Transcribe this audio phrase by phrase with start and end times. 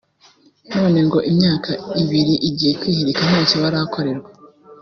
[0.71, 1.71] none ngo imyaka
[2.03, 4.29] ibiri igiye kwihirika ntacyo barakorerwa